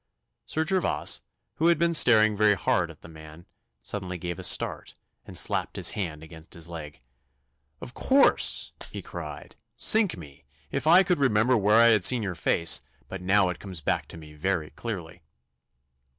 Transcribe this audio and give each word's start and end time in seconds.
Sir 0.47 0.65
Gervas, 0.65 1.21
who 1.57 1.67
had 1.67 1.77
been 1.77 1.93
staring 1.93 2.35
very 2.35 2.55
hard 2.55 2.89
at 2.89 3.03
the 3.03 3.07
man, 3.07 3.45
suddenly 3.83 4.17
gave 4.17 4.39
a 4.39 4.43
start, 4.43 4.95
and 5.27 5.37
slapped 5.37 5.75
his 5.75 5.91
hand 5.91 6.23
against 6.23 6.55
his 6.55 6.67
leg. 6.67 6.99
'Of 7.81 7.93
course!' 7.93 8.71
he 8.89 9.03
cried. 9.03 9.55
'Sink 9.75 10.17
me, 10.17 10.43
if 10.71 10.87
I 10.87 11.03
could 11.03 11.19
remember 11.19 11.55
where 11.55 11.75
I 11.79 11.89
had 11.89 12.03
seen 12.03 12.23
your 12.23 12.33
face, 12.33 12.81
but 13.09 13.21
now 13.21 13.49
it 13.49 13.59
comes 13.59 13.81
back 13.81 14.07
to 14.07 14.17
me 14.17 14.33
very 14.33 14.71
clearly. 14.71 15.21